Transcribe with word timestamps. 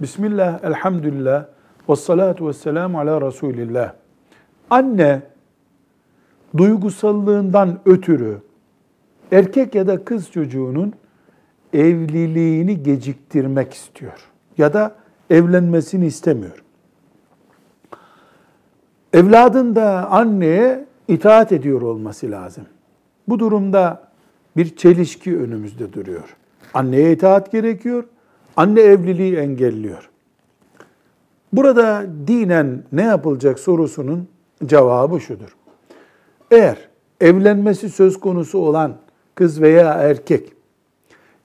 Bismillah, 0.00 0.64
elhamdülillah, 0.64 1.44
ve 1.88 1.96
salatu 1.96 2.48
ve 2.48 2.52
selamu 2.52 3.00
ala 3.00 3.20
Resulillah. 3.20 3.92
Anne 4.70 5.22
duygusallığından 6.56 7.78
ötürü 7.86 8.38
erkek 9.32 9.74
ya 9.74 9.86
da 9.86 10.04
kız 10.04 10.30
çocuğunun 10.30 10.92
evliliğini 11.72 12.82
geciktirmek 12.82 13.74
istiyor 13.74 14.30
ya 14.58 14.72
da 14.72 14.94
evlenmesini 15.30 16.06
istemiyor. 16.06 16.64
Evladın 19.12 19.76
da 19.76 20.10
anneye 20.10 20.84
itaat 21.08 21.52
ediyor 21.52 21.82
olması 21.82 22.30
lazım. 22.30 22.64
Bu 23.28 23.38
durumda 23.38 24.08
bir 24.56 24.76
çelişki 24.76 25.38
önümüzde 25.38 25.92
duruyor. 25.92 26.36
Anneye 26.74 27.12
itaat 27.12 27.52
gerekiyor. 27.52 28.04
Anne 28.58 28.80
evliliği 28.80 29.36
engelliyor. 29.36 30.10
Burada 31.52 32.06
dinen 32.26 32.82
ne 32.92 33.02
yapılacak 33.02 33.58
sorusunun 33.58 34.28
cevabı 34.66 35.20
şudur. 35.20 35.56
Eğer 36.50 36.88
evlenmesi 37.20 37.90
söz 37.90 38.20
konusu 38.20 38.58
olan 38.58 38.96
kız 39.34 39.62
veya 39.62 39.92
erkek 39.92 40.52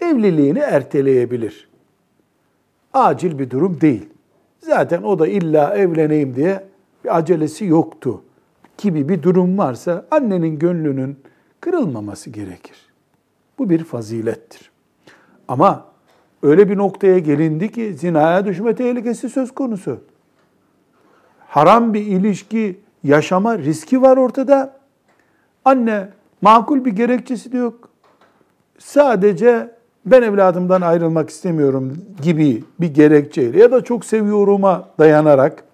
evliliğini 0.00 0.58
erteleyebilir. 0.58 1.68
Acil 2.92 3.38
bir 3.38 3.50
durum 3.50 3.80
değil. 3.80 4.08
Zaten 4.60 5.02
o 5.02 5.18
da 5.18 5.28
illa 5.28 5.76
evleneyim 5.76 6.36
diye 6.36 6.64
bir 7.04 7.18
acelesi 7.18 7.64
yoktu 7.64 8.22
gibi 8.78 9.08
bir 9.08 9.22
durum 9.22 9.58
varsa 9.58 10.06
annenin 10.10 10.58
gönlünün 10.58 11.18
kırılmaması 11.60 12.30
gerekir. 12.30 12.76
Bu 13.58 13.70
bir 13.70 13.84
fazilettir. 13.84 14.70
Ama 15.48 15.88
öyle 16.42 16.68
bir 16.68 16.76
noktaya 16.76 17.18
gelindi 17.18 17.72
ki 17.72 17.94
zinaya 17.94 18.44
düşme 18.44 18.74
tehlikesi 18.74 19.28
söz 19.28 19.54
konusu. 19.54 20.00
Haram 21.48 21.94
bir 21.94 22.06
ilişki 22.06 22.80
yaşama 23.04 23.58
riski 23.58 24.02
var 24.02 24.16
ortada. 24.16 24.78
Anne 25.64 26.08
makul 26.42 26.84
bir 26.84 26.90
gerekçesi 26.92 27.52
de 27.52 27.56
yok. 27.56 27.88
Sadece 28.78 29.70
ben 30.06 30.22
evladımdan 30.22 30.80
ayrılmak 30.80 31.30
istemiyorum 31.30 31.98
gibi 32.22 32.64
bir 32.80 32.94
gerekçeyle 32.94 33.60
ya 33.60 33.72
da 33.72 33.84
çok 33.84 34.04
seviyorum'a 34.04 34.88
dayanarak 34.98 35.64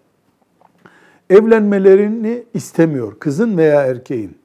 evlenmelerini 1.30 2.44
istemiyor 2.54 3.18
kızın 3.18 3.56
veya 3.56 3.82
erkeğin. 3.82 4.38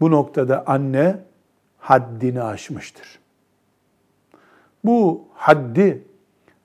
Bu 0.00 0.10
noktada 0.10 0.64
anne 0.66 1.16
haddini 1.78 2.42
aşmıştır. 2.42 3.18
Bu 4.84 5.24
haddi 5.34 6.02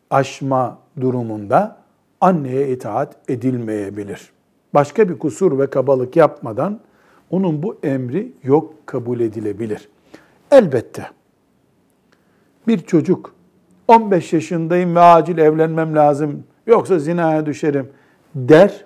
aşma 0.09 0.80
durumunda 1.02 1.78
anneye 2.22 2.70
itaat 2.70 3.16
edilmeyebilir. 3.28 4.31
Başka 4.73 5.09
bir 5.09 5.20
kusur 5.20 5.59
ve 5.59 5.70
kabalık 5.70 6.16
yapmadan 6.16 6.80
onun 7.30 7.64
bu 7.64 7.80
emri 7.83 8.31
yok 8.44 8.73
kabul 8.86 9.20
edilebilir. 9.20 9.89
Elbette 10.52 11.09
bir 12.67 12.80
çocuk 12.80 13.36
15 13.88 14.33
yaşındayım 14.33 14.95
ve 14.95 15.00
acil 15.00 15.38
evlenmem 15.38 15.95
lazım 15.95 16.44
yoksa 16.67 17.00
zinaya 17.00 17.45
düşerim 17.45 17.89
der. 18.36 18.86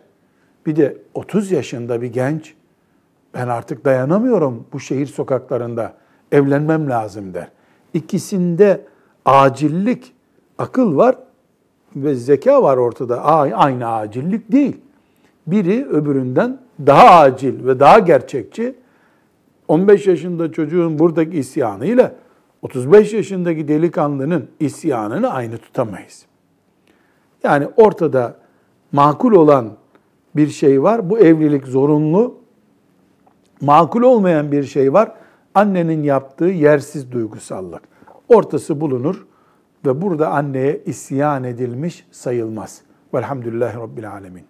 Bir 0.65 0.75
de 0.75 0.97
30 1.13 1.51
yaşında 1.51 2.01
bir 2.01 2.07
genç 2.07 2.53
ben 3.33 3.47
artık 3.47 3.85
dayanamıyorum 3.85 4.67
bu 4.73 4.79
şehir 4.79 5.05
sokaklarında 5.05 5.93
evlenmem 6.31 6.89
lazım 6.89 7.33
der. 7.33 7.47
İkisinde 7.93 8.81
acillik, 9.27 10.13
akıl 10.57 10.97
var 10.97 11.15
ve 11.95 12.15
zeka 12.15 12.63
var 12.63 12.77
ortada. 12.77 13.23
Aynı 13.55 13.87
acillik 13.87 14.51
değil. 14.51 14.77
Biri 15.47 15.85
öbüründen 15.85 16.59
daha 16.85 17.19
acil 17.19 17.65
ve 17.65 17.79
daha 17.79 17.99
gerçekçi. 17.99 18.75
15 19.67 20.07
yaşında 20.07 20.51
çocuğun 20.51 20.99
buradaki 20.99 21.37
isyanıyla 21.37 22.15
35 22.61 23.13
yaşındaki 23.13 23.67
delikanlının 23.67 24.47
isyanını 24.59 25.33
aynı 25.33 25.57
tutamayız. 25.57 26.25
Yani 27.43 27.67
ortada 27.77 28.35
makul 28.91 29.31
olan 29.31 29.69
bir 30.35 30.47
şey 30.47 30.83
var. 30.83 31.09
Bu 31.09 31.19
evlilik 31.19 31.67
zorunlu. 31.67 32.35
Makul 33.61 34.01
olmayan 34.01 34.51
bir 34.51 34.63
şey 34.63 34.93
var. 34.93 35.11
Annenin 35.55 36.03
yaptığı 36.03 36.45
yersiz 36.45 37.11
duygusallık. 37.11 37.96
Ortası 38.29 38.81
bulunur 38.81 39.25
ve 39.85 40.01
burada 40.01 40.29
anneye 40.29 40.83
isyan 40.85 41.43
edilmiş 41.43 42.07
sayılmaz. 42.11 42.81
Velhamdülillahi 43.13 43.77
Rabbil 43.77 44.11
Alemin. 44.11 44.43